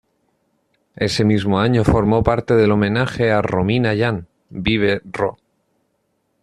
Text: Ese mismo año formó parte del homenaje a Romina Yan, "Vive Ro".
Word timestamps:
Ese 0.95 1.23
mismo 1.25 1.59
año 1.59 1.83
formó 1.83 2.23
parte 2.23 2.55
del 2.55 2.71
homenaje 2.71 3.31
a 3.31 3.43
Romina 3.43 3.93
Yan, 3.93 4.27
"Vive 4.49 5.03
Ro". 5.05 5.37